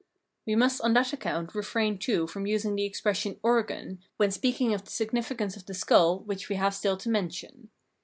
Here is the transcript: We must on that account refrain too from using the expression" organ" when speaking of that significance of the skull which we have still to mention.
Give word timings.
We 0.47 0.55
must 0.55 0.81
on 0.81 0.93
that 0.93 1.13
account 1.13 1.53
refrain 1.53 1.99
too 1.99 2.25
from 2.25 2.47
using 2.47 2.75
the 2.75 2.85
expression" 2.85 3.39
organ" 3.43 3.99
when 4.17 4.31
speaking 4.31 4.73
of 4.73 4.83
that 4.85 4.89
significance 4.89 5.55
of 5.55 5.67
the 5.67 5.75
skull 5.75 6.21
which 6.21 6.49
we 6.49 6.55
have 6.55 6.73
still 6.73 6.97
to 6.97 7.09
mention. 7.11 7.69